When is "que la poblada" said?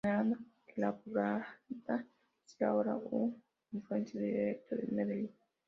0.65-1.45